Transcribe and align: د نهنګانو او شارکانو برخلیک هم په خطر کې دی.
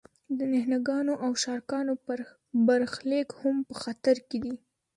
د 0.37 0.39
نهنګانو 0.53 1.13
او 1.25 1.31
شارکانو 1.43 1.93
برخلیک 2.67 3.29
هم 3.39 3.55
په 3.67 3.73
خطر 3.81 4.15
کې 4.27 4.37
دی. 4.43 4.55